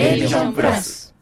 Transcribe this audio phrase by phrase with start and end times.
[0.00, 1.12] A ビジョンプラス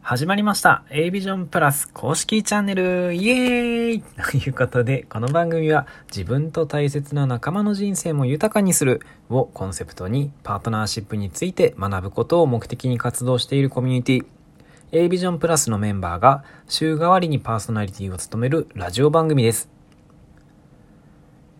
[0.00, 0.84] 始まりました。
[0.90, 3.12] A ビジョンプラス公式チャンネル。
[3.12, 4.02] イエーイ。
[4.30, 9.00] ということでこの番組は自分と大切な仲間の人生も豊かにする。
[9.28, 14.24] をコンセプトにパートナーシップについて学ぶことを目的に活動しているコミュニティ。
[14.92, 19.68] A ビジョンプラスのメンバーが週替わりにパーソナリティを務めるラジオ番組です。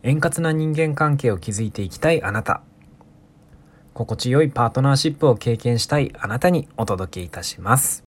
[0.05, 2.63] 円滑な人間関係を築いていきたいあなた。
[3.95, 8.05] 心地よいパートナーシップを経験したいあなたにお届けいたします。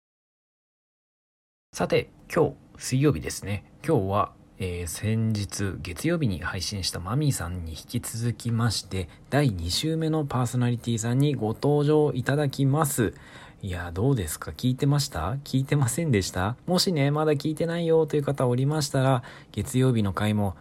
[1.74, 3.64] さて、今日、水曜日ですね。
[3.84, 13.12] 今日は、えー先日月曜日に配信したマミーさんに引き続きまして、第2週目のパーソナリティさんにご登場いただきます。
[13.60, 14.52] いや、どうですか？
[14.52, 15.32] 聞いてました？
[15.42, 16.54] 聞いてませんでした？
[16.66, 20.54] もしね、まだ聞いてないよという方おりましたら、月曜日の回も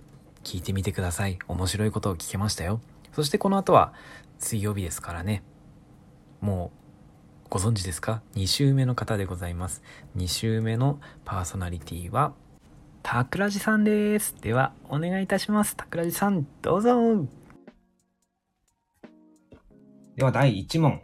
[0.44, 1.38] 聞いてみてください。
[1.48, 2.82] 面白いことを聞けましたよ。
[3.14, 3.94] そしてこの後は、
[4.42, 5.44] 水曜日ですからね。
[6.42, 6.72] も
[7.46, 9.84] う、ご存知ですか ?2 週目の方でございます。
[10.18, 12.34] 2週目のパーソナリティは、
[13.04, 14.36] たくらじさんです。
[14.42, 15.76] では、お願いいたします。
[15.76, 17.28] たくらじさん、どうぞ。
[20.16, 21.02] では、第1問。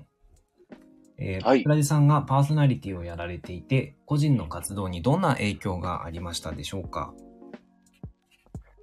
[1.20, 7.14] えーはいたくらじさんがパーソナリティをやられていて、個人の活動にどんな影響がありましたでしょうか？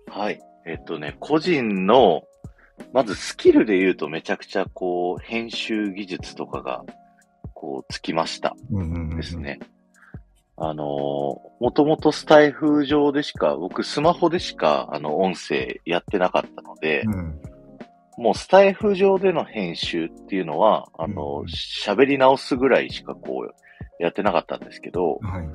[0.08, 0.41] はい。
[0.66, 2.22] えっとね、個人の、
[2.92, 6.84] まずスキルで言うとめちゃくちゃこう、編集技術とかが、
[7.55, 9.39] こう、つきましたうんうんうんうんです。
[9.39, 9.58] ね。
[10.56, 17.41] あのー、もともとスタイフ上でしか、僕スマホでしか、あの、音声やってなかったので、うん。
[18.17, 25.48] もうスタイフ上での編集っていうのは、あうんの、喋り直すぐらいしかこう、やってなかったんですけど、はい。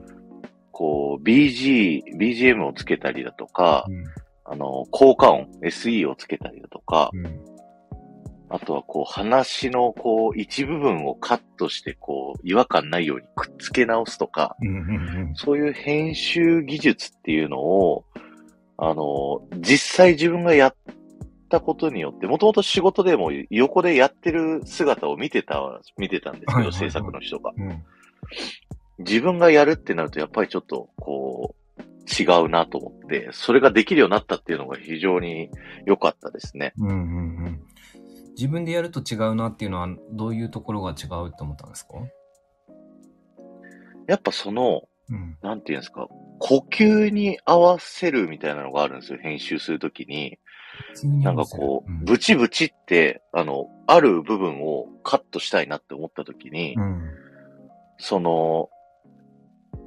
[0.72, 4.04] こう、BG、BGM をつけたりだとか、うん
[4.52, 7.40] あの、効果音、SE をつけたりだとか、うん。
[8.52, 15.36] あとはこう話のこう一部分をカットしてこう違和感ないようにくっつけ直すとか、うんうんうん。
[15.36, 18.06] そういう編集技術っていうのを、
[18.78, 20.76] あの、実際自分がやっ
[21.50, 25.62] たことによって、もともと仕事でも横でやってる姿を見てた、
[25.98, 26.80] 見てたんですけど、はいはいはい。
[26.80, 27.52] 制作の人が。
[27.56, 27.84] うん。
[28.98, 31.59] 自分がやるってなるとやっぱりちょっとこう、
[32.10, 35.50] 違うなと思って、それができるようになったっていうのが非常に
[35.86, 36.74] 良かったですね。
[36.78, 37.60] うんうんうん
[38.36, 41.96] 自分でやると違うなっていうのはどういうところが違うって思ったんですか？
[44.08, 45.38] やっぱその、うん。
[45.42, 46.08] なんていうんですか、
[46.40, 50.40] 呼吸に合わせるみたいなのがあるんですよ、編集するときに。
[51.04, 57.10] なんかこう、ブチブチって、あの、ある部分をカットしたいなって思ったときに、うん。
[57.98, 58.70] その、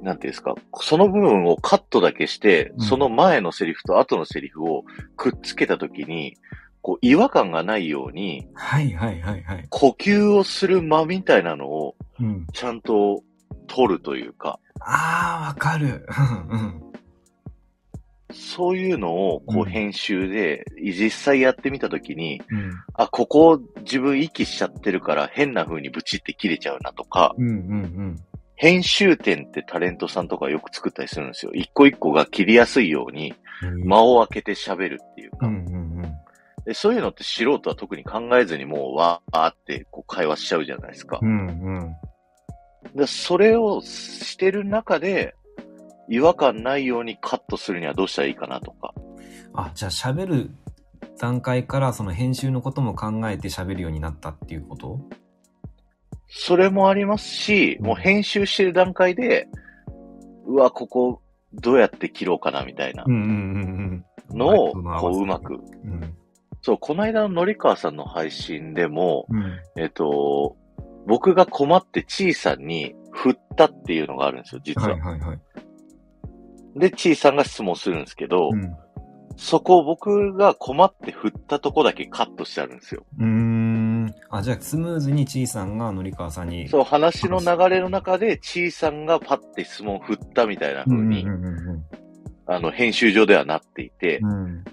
[0.03, 4.83] なんていうんですか、その部分をカットだけして、うんその前のセリフと後のセリフを
[5.15, 6.37] くっつけたときに、
[6.81, 9.65] こう、違和感がないように、はいはいはいはい。
[9.69, 12.45] 呼吸をする間みたいなのをうん。
[12.53, 13.23] ちゃんと
[13.67, 16.05] 取るというか、ああ、わかる。
[16.51, 16.83] うん
[18.35, 22.71] そういうのをこうんう編集で実際やってみたときに、うん。
[22.95, 28.19] あ、ここ自分息しちゃってるから変な風にブチって切れちゃうなとか、うんうん
[28.63, 31.51] 編集点ってタレントさんとかよく作ったりするんですよ。
[31.53, 33.83] 一個一個が切りやすいようにうん。
[33.85, 36.13] 間を空けて喋るっていうか、うんうんうん。
[36.65, 36.73] で。
[36.73, 41.25] そういうのって素人は特に考えずにもうわーってこう会話しちゃうじゃないですかう。
[41.25, 41.95] んうん。
[42.95, 45.35] でそれをしてる中で
[46.07, 48.93] 違和感ないようにカットするにはどうしたらいいかなとか。
[49.55, 50.51] あ、じゃあ喋る
[51.19, 55.01] 段階からその編集のことも考えて喋るようになったっていうこと？
[56.35, 59.47] それもありますし、もう編集してる段階で、
[60.47, 61.21] うわ、ここ
[61.53, 63.05] どうやって切ろうかなみたいな。
[63.07, 65.53] のを、こううまく。
[65.53, 65.57] う
[65.87, 66.17] ん。
[66.63, 69.59] そう、この間ののりかわさんの配信でも、うん。
[69.77, 70.57] えっと、
[71.05, 74.93] 僕が困ってちいさんに振ったっていうのがあるんですよ、実は。
[74.93, 75.39] はいはいはい。
[76.79, 78.75] で、ちいさんが質問するんですけど、うん。
[79.35, 83.05] そこを僕が困って振ったとこだけカットしてあるんですよ。
[83.19, 83.72] うーん。
[84.29, 86.67] あ、じゃあスムーズにちいさんがのりかわさんに。
[86.67, 91.25] そう、話の流れの中で、ちいさんがパッて質問振ったみたいな風に、
[92.45, 94.63] あの、編集上ではなっていて、うん。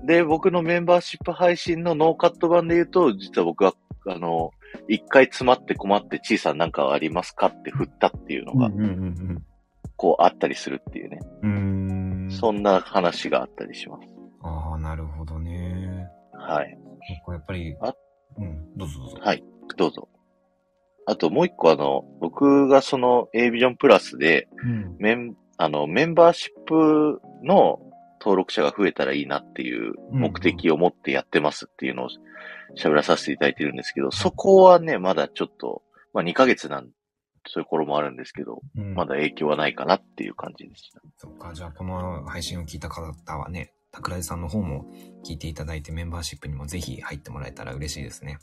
[0.00, 0.06] うん。
[0.06, 3.74] で、僕のメンバーシップ配信のノーカット版で言うと、実は僕は、
[4.08, 4.50] あの、
[4.88, 8.70] 一回詰まって困って、ちいさんなんかありますかって振ったっていうのが、
[9.96, 11.18] こうあったりするっていうね。
[11.42, 12.28] うん。
[12.30, 14.08] そんな話があったりします。
[14.42, 16.06] ああ、なるほどね。
[16.32, 16.78] はい。
[17.28, 17.94] やっぱり、あ
[18.38, 19.16] うん、どうぞどうぞ。
[19.20, 19.44] はい。
[19.76, 20.08] どうぞ。
[21.06, 24.96] あともう一個あの、僕がその A ビジョンプラスで、うん。
[24.98, 27.80] メン、あの、メンバーシップの
[28.20, 32.08] 登録者が増えたらいいなっていう目的を持ってやってますっていうのを
[32.76, 36.88] 喋らさせていただいてるんですけど、そこはね、まだちょっと、まあ2ヶ月なん
[37.48, 41.00] そういう頃もあるんですけど、うんまだ影響はないかなっていう感じでした。
[41.16, 44.84] そっか、じゃあこの配信を聞いた方はね、桜井さんの方も
[45.24, 48.38] 聞いていただいてメンバーシップにもぜひ入ってもらえたら嬉しいですね。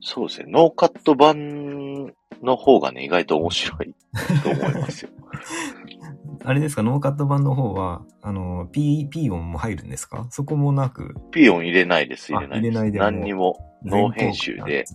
[0.00, 0.46] そうですね。
[0.50, 2.06] ノーカット版
[2.42, 3.94] の方がね、意外と面白い
[4.42, 5.10] と思いますよ。
[6.44, 10.26] あれですか、ノーカット版の方は、あの、P、P 音も入るんですか？
[10.30, 12.80] そこもなく、ピー音入れないです、入れないあ入れです。
[12.82, 14.86] ないでも何にも、ノー編集で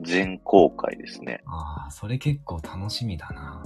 [0.00, 1.42] 全公開ですね。
[1.46, 3.64] ああ、それ結構楽しみだな。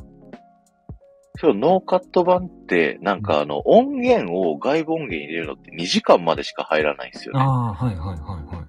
[1.41, 7.41] そう、ノーカット版って、なんかあの、音源を外部音源入れるのって2時間までしか入らないんですよね。
[7.41, 8.63] ああ、はいはいはいは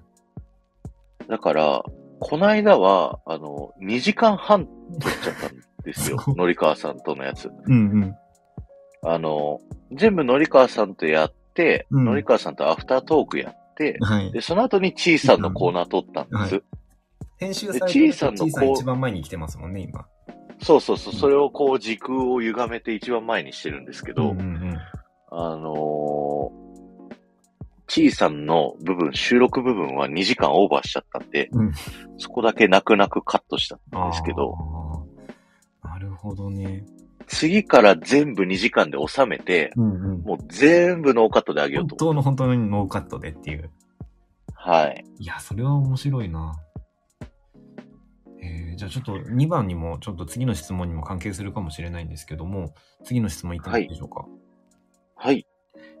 [1.26, 1.28] い。
[1.28, 1.82] だから、
[2.18, 6.24] この間は、あの、2時間半撮っちゃったんですよ。
[6.28, 7.50] のりかわさんとのやつ。
[7.66, 7.76] うんう
[8.06, 8.16] ん。
[9.04, 9.60] あの、
[9.92, 14.40] 全部のりかわさんとやって、うんのりかわさんとアフタートークやって、はいで、。
[14.40, 16.54] その後にちいさんのコーナー撮ったんです。
[16.54, 16.62] はい
[17.42, 20.06] 編集されてちいさんの一番前に来てますもんね、今。
[20.62, 24.78] そうそうそう、それをこう時空を歪めて一番前にしてるんですけど、うんうんうん。
[25.30, 27.14] あのー、
[27.88, 31.72] ちいさんの部分、収録部分は2時間オーバーしちゃったんで、うん
[32.18, 34.56] そこだけ泣く泣くカットしたんですけど。
[35.82, 36.84] なるほどね。
[37.26, 40.22] 次から全部2時間で収めて、うんうん。
[40.22, 41.96] もう全部ノーカットであげようと。
[41.96, 43.70] 本当の本当にノーカットでっていう。
[44.54, 45.04] はい。
[45.18, 46.54] いや、それは面白いな。
[48.82, 52.74] えー、じゃあちょっと2番にも、ちょっと次の質問にも関係するかもしれないんですけども、
[53.04, 54.26] 次の質問いってもいいでしょうか？
[55.16, 55.46] はい。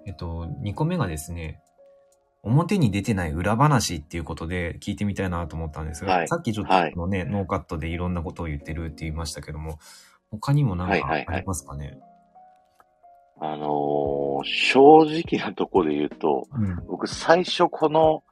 [0.06, 1.60] えっと、2個目がですね、
[2.42, 9.78] 表に出てない裏話っていうことで聞いてみたいなと思ったんですが、はいさっきちょっとはいあのね、ノーカットでいろんなことを言ってるって言いましたけども、
[10.30, 11.98] 他にも何かはいはいはいありますかね、
[13.40, 16.76] あのー正直なところで言うと、うん。
[16.88, 18.24] 僕最初この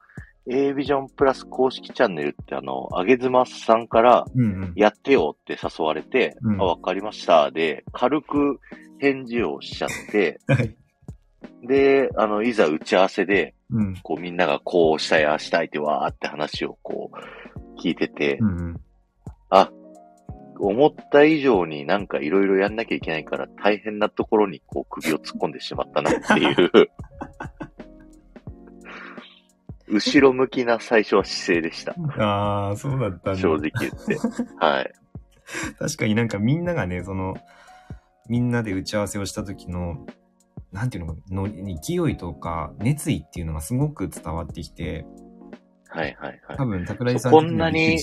[0.47, 4.73] A ビジョンプラス公式チャンネルってあの、あげずまさんからうんうん。
[4.75, 7.51] やってよって誘われて、うんあ、わかりました。
[7.51, 8.59] で、軽く
[8.99, 10.75] 返事をしちゃって、はい。
[11.67, 13.95] で、あの、いざ打ち合わせで、うん。
[14.03, 18.81] こうみんながこうしたい、ああしたいってわーって話をこう聞いてて、うんうん。
[19.49, 19.71] あ、
[20.59, 26.71] 思った以上になんかいろいろやんなきゃいけないから大変なところにこう首を突っ込んでしまったなっていう。
[29.91, 31.95] 後ろ向きな最初は姿勢でした。
[32.23, 34.17] ああ、そうだったんだ正直言って。
[34.59, 34.93] はい。
[35.77, 37.35] 確かになんかみんながね、その、
[38.29, 40.05] みんなで打ち合わせをした時の、
[40.71, 45.05] なんていうのかの、勢いとか熱意っていうのがすごく伝わってきて、
[45.89, 46.65] はいはいはい多。
[46.65, 47.99] 分桜井さんこんなに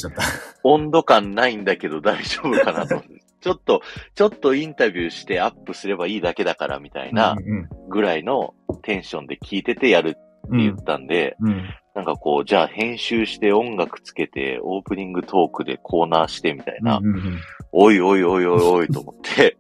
[0.63, 3.03] 温度感ないんだけど大丈夫かなと。
[3.41, 3.83] ちょっと、
[4.17, 10.19] ちょっとインタビューしてアップすればいいだけだからみたいなうんぐらいのテンションで聞いててやる。
[10.51, 11.63] 言ったんで、うん。
[11.95, 17.39] なんかこう、じゃあ編集して音楽つけて、オープニングトークでコーナーしてみたいな、うんうんうん
[17.71, 19.59] おいおいおいおいおいと思って、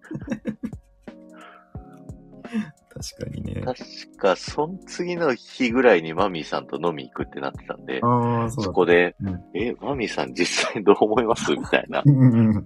[2.88, 3.60] 確かにね。
[3.60, 3.76] 確
[4.16, 11.52] かその次の日ぐらいにマミーさんと飲み行くってなってたんで、そそこで、うんえ、マミーさん実際どう思います？
[11.52, 12.64] みたいな、うんうんうん。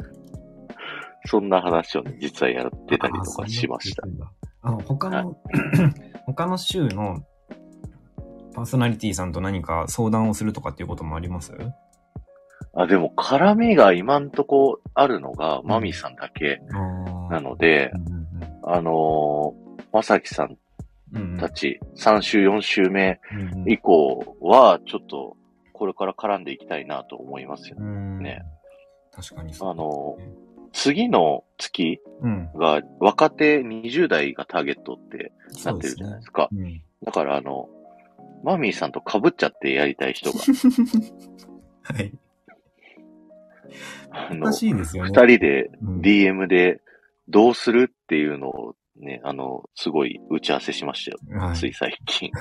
[1.27, 4.05] そんな話をね、実はやってたりとかしました。
[4.63, 5.37] あの、他の、
[6.27, 7.19] 他の週の
[8.54, 11.52] パーソナリティさんと何か相談をするとかっていうこともあります？
[12.75, 18.26] あ、でも絡みが今んとこあるのがマミーさんだけあなのでう、んうん
[18.64, 20.56] あのーまさきさん
[21.38, 23.21] たち3週4週目
[23.66, 25.37] 以降は、ちょっと
[25.75, 27.76] これから絡んでいきたいなと思いますよ。
[27.78, 28.42] うんね。
[29.12, 30.16] 確かにそうあの、
[30.73, 32.50] 次の月うん。
[32.54, 35.32] が若手20代がターゲットって
[35.62, 36.49] なってるじゃないですか。
[36.50, 36.82] うん。
[37.04, 37.68] だからあの、
[38.42, 40.38] マミーさんと被っちゃってやりたい人が、
[41.82, 42.12] はい。
[44.11, 45.11] あの難、しいですよね。
[45.11, 46.80] 二人でうん DM で
[47.28, 51.18] どうするっていうのをね、あの、すごい打ち合わせしましたよ。
[51.40, 52.30] はいつい最近。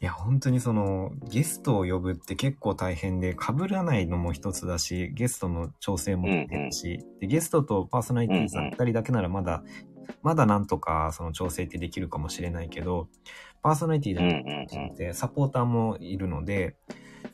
[0.00, 9.62] いや、本当にその、ゲストを呼ぶって結構大変で、被らないのも一つだし、ゲストの調整も大変だし、で、ゲストとパーソナリティさうんうんん二人だけならまだ、
[10.22, 13.08] まだなんとかその調整ってできるかもしれないけど、
[13.62, 14.94] パーソナリティだうんけうんうん。
[14.94, 16.76] でサポーターもいるので、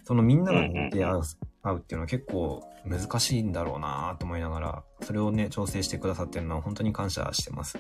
[0.05, 7.79] そのみんながうんうんうっていうのは結構難しいんだろうなと思いながら、それをね、調整してくださってるのは本当に感謝してます。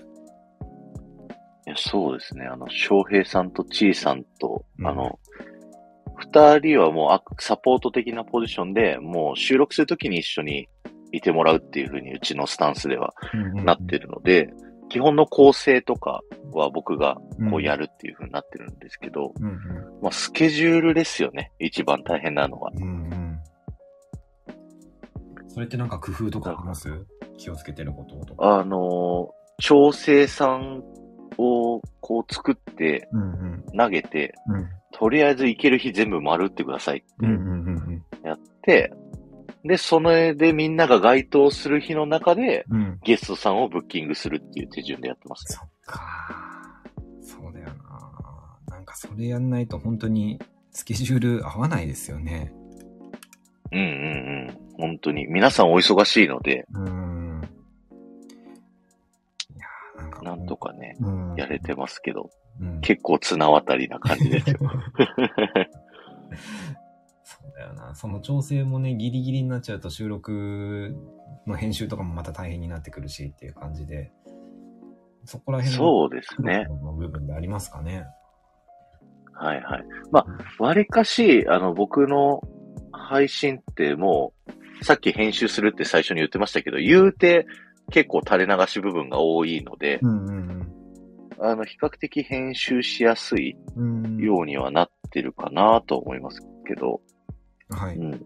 [1.66, 2.46] いやそうですね。
[2.46, 5.18] あの、翔平さんとちーさんと、うんあの、
[6.16, 10.68] 二人はもうあサポート的なポジションで、もう収録するときに一緒に
[11.12, 13.14] いてもらうっていうふうにうちのスタンスでは
[13.54, 14.50] なってるので、
[14.90, 16.20] 基本の構成とか
[16.52, 17.16] は僕が
[17.50, 17.78] こうやる。
[17.78, 19.54] るっていうふうになってるんですけど、うんうん
[20.02, 21.52] まあスケジュールですよね。
[21.60, 22.72] 一番大変なのは。
[22.74, 23.38] うんうん。
[25.46, 26.88] それってなんか工夫とかあります？
[27.36, 28.58] 気をつけてることとか。
[28.58, 30.82] あの、調整さん
[31.36, 33.78] をこう作って、うんうん。
[33.78, 34.68] 投げて、うん。
[34.90, 38.92] とりあえず行ける日全部丸ってくださいってうんうんうんやって、
[39.64, 42.76] で、それでみんなが該当する日の中で、うん。
[42.76, 42.98] うん。
[43.02, 45.58] ゲストさんをブッキングするっていう手順でやってますね。
[45.58, 46.82] そっか。
[47.22, 47.74] そうだよな。
[48.70, 52.52] なんかそれやんないと本当にスケジュール合わないですよね。
[53.72, 53.88] うんうんう
[54.52, 54.58] ん。
[54.78, 55.26] 本当に。
[55.26, 57.48] 皆さんお忙しいので、うーん。
[59.56, 64.58] いやーなんかなんとかね、うんやれてますけど、うん結構綱渡りな感じですよ。
[67.52, 67.94] だよな。
[67.94, 70.94] その調整もね、ギリギリになっちゃうと収録
[71.46, 74.12] の編集とかもまた大変になってくるしっていう感じで、
[75.24, 76.66] そこら辺のそうですね。
[76.82, 78.06] の部分でありますかね。
[79.34, 79.84] はいはい。
[80.10, 80.26] まあ、
[80.58, 82.40] 割かし、あの、僕の
[82.92, 84.32] 配信っても
[84.80, 87.46] う、さっき編集するって最初に言ってましたけど、言うて
[87.90, 90.48] 結構垂れ流し部分が多いので、うんうん
[91.40, 93.56] あの、比較的編集しやすい。
[94.18, 97.00] ようにはなってるかなと思いますけど、
[97.70, 97.96] はい。
[97.96, 98.24] うん。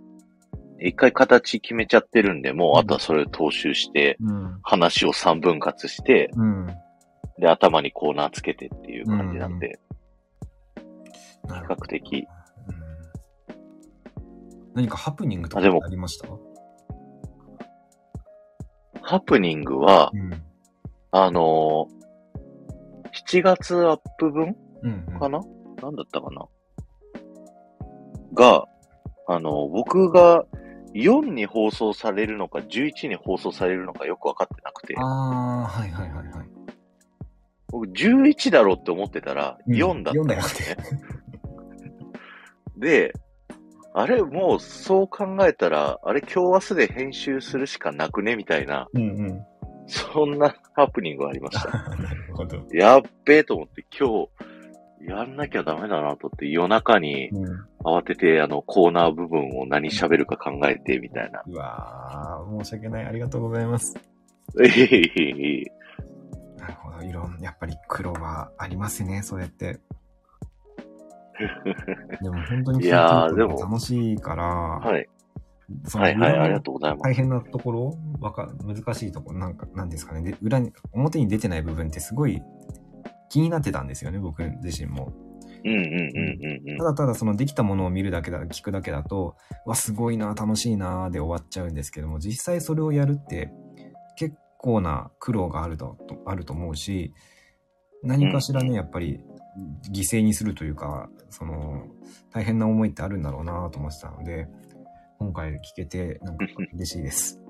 [0.80, 4.58] 一回形決めちゃってるんで、もううんあとはそれを踏襲して、うん。
[4.62, 6.66] 話を3分割して、うん。
[7.38, 9.78] で、頭にコーナーつけてっていう感じなんで、
[11.48, 12.14] なるほど比較的。
[12.16, 12.26] うん
[14.74, 16.28] 何かハプニングとかありました？
[19.02, 20.42] ハプニングは、うん。
[21.10, 22.02] あのー
[23.28, 25.20] 7月アップ分うんうん。
[25.20, 25.40] かな、
[25.82, 26.46] なんだったかな？
[28.32, 28.64] が、
[29.26, 30.44] あの、僕が
[30.94, 36.48] 4に放送されるのか11に放送されるのかよくわかってなくて、ああ、はいはいはいはい。
[37.68, 40.76] 僕11だろうって思ってたらうん4だったん4だよですね。
[42.76, 43.12] で、
[43.94, 48.36] あれ、もうそう考えたら、あれ今日明日で編集するしかなくね？
[48.36, 49.46] みたいな、うんうん。
[49.86, 51.68] そんなハプニングがありました。
[51.96, 52.62] なるほど。
[52.72, 54.28] やっべえと思って今日、
[55.06, 57.72] やんなきゃダメだなと思って夜中にうん。
[57.84, 61.42] 慌ててあのコーナー部分を何喋るか考えてみたいな。
[61.46, 63.04] うわー、申し訳ない。
[63.06, 63.96] ありがとうございます。
[64.62, 65.72] えへへへ
[66.58, 67.02] なるほど。
[67.02, 69.80] いろん、やっぱり苦労はありますね、それって。
[72.22, 75.08] でも本当に聞いやでもと楽しいから、はい。
[75.94, 77.02] はいはい、ありがとうございます。
[77.02, 80.22] 大変なところ、わか、難しいところ、なんか、なんですかね。
[80.22, 82.42] で、裏に、表に出てない部分ってすごい
[83.32, 85.14] 気になってたんですよね、僕自身も。
[86.76, 86.84] た。
[86.84, 93.50] だただそのできたものを見るだけだ、聞くだけだと、わ、すごいな、楽しいな、で終わっちゃうんですけども、実際それをやるって
[94.16, 95.96] 結構な苦労があると、
[96.26, 97.14] あると思うし、
[98.02, 99.24] 何かしらね、やっぱり
[99.90, 101.86] 犠牲にするというか、その、
[102.34, 104.46] 大変な思いってあるんだろうなと思ってたので、
[105.18, 107.41] 今回聞けて、なんか嬉しいです。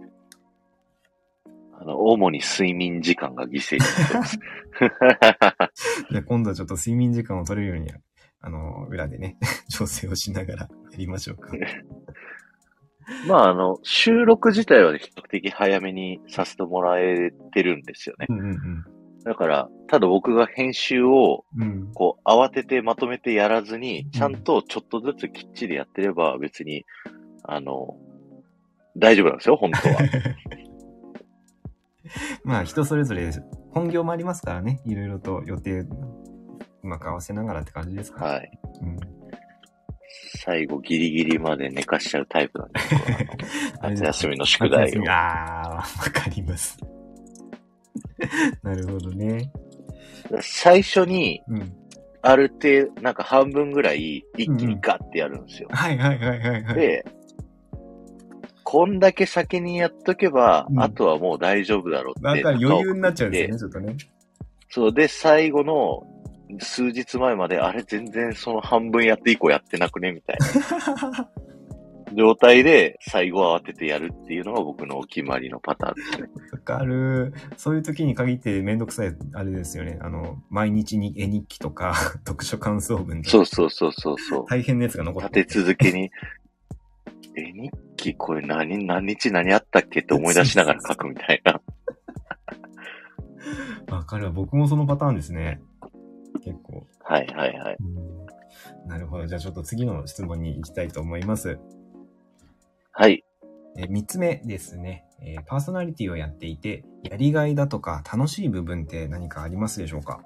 [1.83, 4.39] あの、主に睡眠時間が犠牲になってます。
[6.15, 7.93] で今度はちょっと睡眠時間を取れるように、
[8.41, 9.37] あの、裏でね、
[9.69, 11.51] 調整をしながらやりましょうか。
[13.27, 18.27] まあ、あの、収録自体はね比較的早めにさせてもらえてるんですよね。
[18.29, 18.85] うんうん
[19.25, 21.63] だから、ただ僕が編集を、うん。
[21.63, 21.93] うん。
[21.95, 26.85] こう、慌ててまとめてやらずに、ちゃんとちょっとずつきっちりやってれば別に、
[27.45, 27.97] あの、
[28.97, 29.95] 大丈夫なんですよ、本当は。
[32.45, 33.31] まあ人それぞれ
[33.71, 34.81] 本業もありますからね。
[34.85, 35.89] いろいろと予定う
[36.83, 38.51] まく合わせながらって感じですか、はい。
[38.83, 38.97] うん。
[40.45, 42.81] 最後ギリギリまで寝かしちゃうタイプなんで、
[43.83, 45.11] 夏休みの宿題を。
[45.11, 45.83] ああ、わ
[46.13, 46.79] かります。
[48.63, 49.51] なるほどね。
[50.41, 51.73] 最初に、うん。
[52.23, 55.69] ある程度、なんか半分ぐらい一気にガッてやるんですよ。
[55.73, 56.75] はいはいはいはいはい。
[56.75, 57.05] で、
[58.73, 62.27] こんだけ先にやっとけば、うんあとはもう大丈夫だろうって。
[62.27, 63.97] なんか余裕になっちゃうんですよね、ちょっとね。
[64.71, 66.07] そうで、最後の
[66.59, 71.29] 数日前まで、あれ全然その半分やって以降やってなくねみたいな
[72.17, 76.29] 状態で最後慌ててやるっていうのが僕のお決まりのパターンですね。
[76.53, 77.35] わかる。
[77.59, 79.99] そういう時に限ってめんどくさい、あれですよね。
[80.01, 81.93] あの、毎日に絵日記とか、
[82.27, 84.45] 読書感想文とかそうそうそうそうそう。
[84.49, 86.11] 大変なやつが残っ立てて続けに、
[87.37, 91.61] え、日記これ何、何日何あったっけって思い出しながら書くみたいな。
[93.91, 94.31] わかるわ。
[94.33, 95.61] 僕もそのパターンですね。
[96.43, 96.87] 結構。
[97.05, 97.77] はいはいはい。
[97.81, 98.23] うん
[98.87, 99.27] なるほど。
[99.27, 101.59] じゃあちょっと次の質問に行きたいと思います。
[102.91, 103.25] はい。
[103.79, 110.21] え3つ目ですね、えーパーソナリティをやっていて、やりがいだとか楽しい部分って何かありますでしょうか？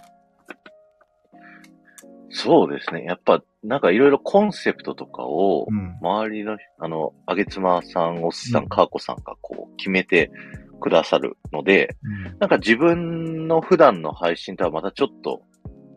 [2.39, 3.05] そうですね。
[3.05, 5.67] やっぱ、なんかいろいろコンセプトとかを、
[6.03, 10.31] 周りの、あの、あげつまさん、おっさん、かーこさんがこう、決めて
[10.79, 15.41] くださるので、うん、なんか自分の普段の配信とはまたちょっと、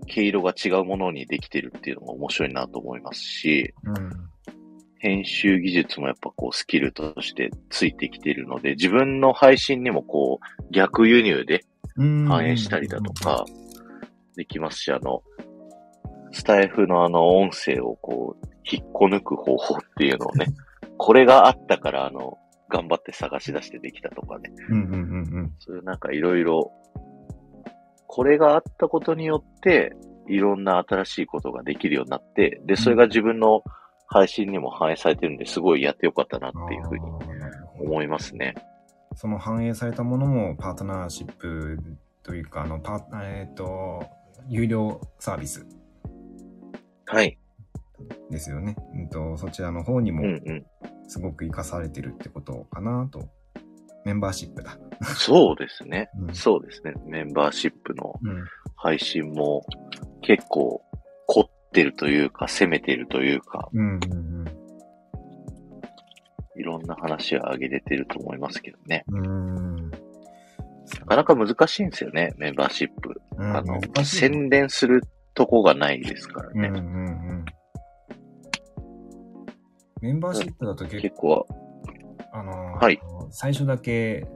[0.08, 4.10] 毛色が違うものにできてるっていうのも面白いなと思いますし、うん、
[5.00, 11.66] 編集技術もやっぱこうスキルとしてついてきているので、自分の配信にもこう逆輸入で
[11.96, 13.46] 反映したりだとか
[14.36, 15.22] できますし、あの、
[16.32, 20.48] スタイフのあの音声をこう引っこ抜く方法っていうのをね、
[20.98, 22.38] これがあったからあの、
[22.70, 24.52] 頑張って探し出してできたとかね。
[25.60, 26.72] そういうなんかいろいろ、
[28.08, 29.96] これがあったことによって、
[30.28, 33.64] いろんな新しいことができるようになって、で、それが自分の
[34.08, 37.06] 配信にも反映されてるんで、すごいやってよかったなっていうふうに
[37.80, 38.56] 思いますね。
[39.16, 41.80] その反映されたものもパートナーシップ
[42.24, 44.06] というか、あの、パえっ、ー、と、
[44.48, 45.66] 有料サービス。
[47.10, 47.40] はい。
[48.30, 48.76] ですよね。
[48.94, 50.24] うんと、そちらの方にも、
[51.08, 53.28] すごく活かされてるってことかなと。
[54.06, 54.78] メンバーシップだ。
[55.18, 56.94] そうですね、うん、そうですね。
[57.06, 58.14] メンバーシップの
[58.76, 59.66] 配信も
[60.22, 60.82] 結構
[61.26, 64.46] 凝ってるというか、攻めてるというか、うんうんうん、
[66.56, 69.04] いろんな話は上げれてると思いますけどね。
[69.08, 69.92] うん
[71.00, 73.22] なかなか難しいんですよね、メンバーシップ。
[73.38, 75.04] うん、あの、宣伝する
[75.40, 76.68] とこがないですからね。
[76.68, 76.88] うんうんう
[77.32, 77.46] ん、
[80.02, 81.48] メンバーシップだと結構、
[82.34, 83.00] あのー、はい、
[83.32, 84.28] 最初だけ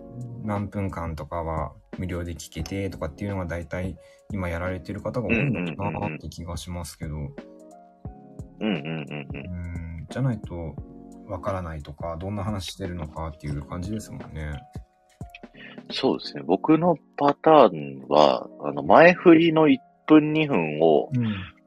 [0.46, 3.98] 何分間とかは無料で聞けてとかっていうのが大体
[4.32, 7.18] 今やられてる方が多いのかなって気がしますけど。
[7.18, 7.28] うん
[8.62, 9.40] うんうんう
[10.04, 10.08] ん。
[10.10, 10.74] じゃないと
[11.28, 14.54] わからないとか、どんな話してるのかっていう感じですもんね。
[15.92, 16.44] そうですね。
[16.46, 21.10] 僕のパターンは、あの、前振りの1分2分を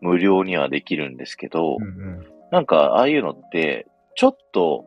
[0.01, 4.85] 無料にはできるんですけど、うんなんか、ああいうのって、ちょっと、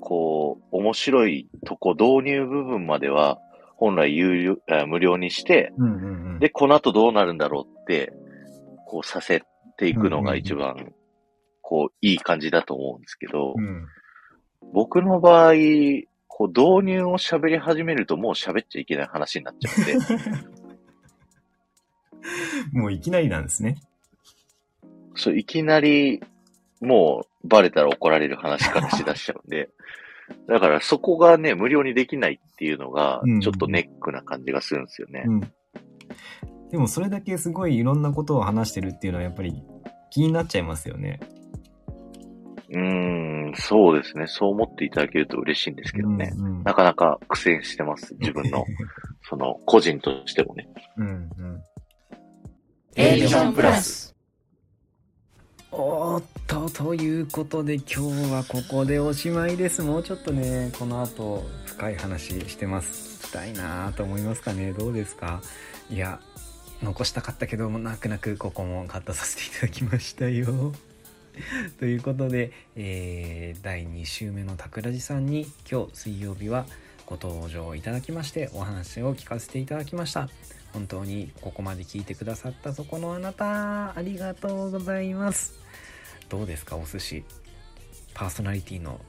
[0.00, 3.38] こう、面白いとこ、導入部分までは、
[3.76, 4.56] 本来有料
[4.86, 8.12] 無料にして、うんうんうん、で、この後どうなるんだろうって、
[8.86, 9.42] こうさせ
[9.78, 10.92] ていくのが一番、
[11.62, 13.86] こう、いい感じだと思うんですけど、うん、
[14.74, 15.54] 僕の場合、
[16.26, 20.50] こう、導入を喋り始めるともう喋っちゃいけない話になっちゃって。
[22.72, 23.76] もういきなりなんですね。
[25.14, 26.22] そう、いきなり、
[26.80, 29.68] もうバレたら怒られる話からしだしちゃうんで、
[30.48, 35.24] だからそこがね、無料にできないっていうのが、ちょっとネックな感じがするんですよね。
[35.26, 35.40] うん、
[36.70, 39.62] でもそれだけすごいいろんなことを話してるっていうのはやっぱり
[40.10, 41.20] 気になっちゃいますよね。
[42.72, 44.26] うーん、そうですね。
[44.28, 46.32] そう思っていただけると嬉しいんですけどね。
[46.36, 48.14] うんうん、なかなか苦戦してます。
[48.20, 48.64] 自分の、
[49.28, 50.68] その、個人としてもね。
[50.96, 51.62] うんうん。
[52.96, 54.14] エビジョンプラス。
[55.70, 59.82] おっと、ということで今日はここでおしまいです。
[59.82, 63.28] もうちょっとね、この後深い話してます。
[63.28, 64.72] したいなと思いますかね。
[64.72, 65.40] どうですか？
[65.88, 66.20] いや、
[66.82, 70.72] 残したかったけども、泣く泣くここもカットさせていただきましたよ。
[71.78, 76.66] ということで、えー、第2週目の桜地さんに今日水曜日は
[77.06, 80.28] ご登場いただきましてお話を聞かせていただきました。
[80.72, 85.54] 本当にここまで聞いてくださったそこのあなた、ありがとうございます。
[86.28, 87.24] どうですかお寿司。
[88.14, 89.00] パーソナリティの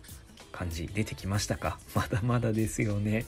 [0.51, 1.79] 感じ出てきましたか？
[1.95, 3.25] まだまだですよね。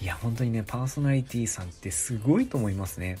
[0.00, 3.18] いや本当にねパーソナリティさんってすごいと思いますね。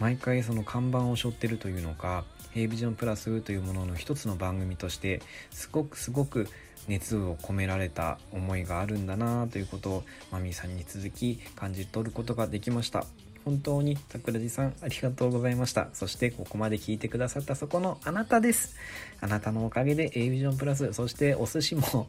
[0.00, 6.48] 毎回その看板を背負ってるというのか「ヘイビジョンプラス」というものの一つの番組としてすごくすごく
[6.88, 13.06] 熱を込められた思いがあるんだなということをマミーさんに続き感じ取ることができました。
[13.44, 15.88] 本当に桜地さんありがとうございました。
[15.92, 18.76] そしてここまで聞いてくださったそこのあなたです。
[19.20, 22.06] あなたのおかげで A ビジョンプラス、そしてお寿司も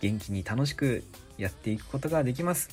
[0.00, 1.04] 元気に楽しく
[1.38, 2.68] やっていくことができます。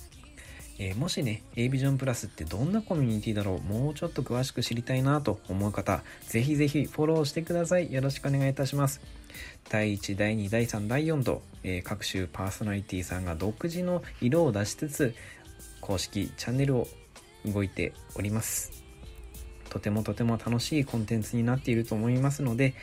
[0.79, 7.91] えー、もしね、A ビジョンプラスってどんなコミュニティだろうもうちょっと詳しく知りたいなと思う方、ぜひぜひフォローしてください。
[7.91, 9.01] よろしくお願いいたします。
[9.69, 15.15] 第1、第2、第3、第4と、えー、各種パーソナリティさんが独自の色を出しつつ、
[15.81, 16.87] 公式チャンネルを
[17.51, 18.83] 動いております。
[19.69, 22.73] とてもとても楽しいコンテンツになっていると思いますので、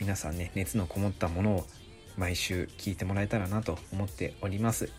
[0.00, 1.66] 皆さんね、熱のこもったものを
[2.16, 4.90] 毎週聞いてもらえたらなと思っております。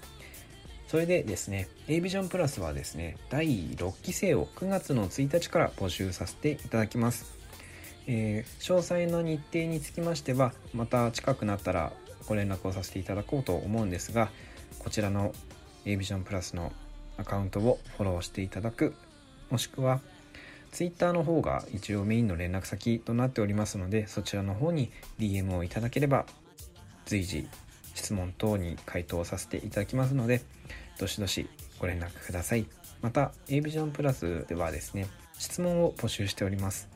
[0.88, 7.38] それでですね、A ビジョンプラスはですね、第6期生を9月の1日から募集させていただきます。
[8.08, 11.94] えー、詳細な日程につきましては、また近くなったら
[12.26, 14.32] ご連絡をさせていただこうと思うんですが、
[14.80, 15.32] こちらの
[15.86, 16.72] A ビジョンプラスの
[17.20, 18.96] アカウントをフォローしていただく。
[19.50, 20.00] もしくは
[20.72, 26.26] Twitter の方が一応メインの連絡先となっておりますのでそちらの方に DM をいただければ
[27.06, 27.48] 随時
[27.96, 30.42] 質問等に回答させていただきますので
[31.00, 32.66] どしどしご連絡ください。
[33.02, 36.90] また AVision プラスではですね質問を募集しております。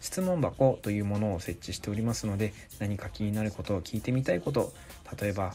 [0.00, 4.72] 質問箱というものを設置しておりますので何か気になることを聞いてみたいこと
[5.20, 5.54] 例えば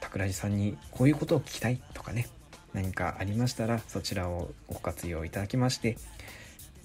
[0.00, 2.26] 桜地さんにこういうことを聞きたいとかね
[2.74, 5.96] 何かありましたらそちらをご活用いただきまして、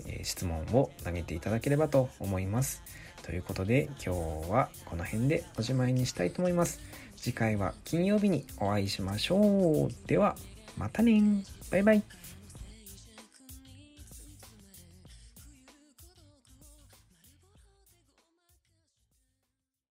[0.08, 2.82] え、質問を投げていただければと思います。
[3.24, 6.80] ということで今日はこの辺でおしまいにしたいと思います。
[7.18, 10.08] 次回は金曜日にお会いしましょう。
[10.08, 10.36] では
[10.78, 11.22] またね。
[11.72, 12.19] バイバイ。